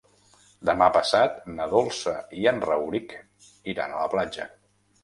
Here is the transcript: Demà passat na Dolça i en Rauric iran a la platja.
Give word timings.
Demà 0.69 0.87
passat 0.95 1.37
na 1.59 1.67
Dolça 1.75 2.15
i 2.41 2.49
en 2.53 2.65
Rauric 2.67 3.15
iran 3.77 3.97
a 3.97 4.03
la 4.05 4.15
platja. 4.17 4.53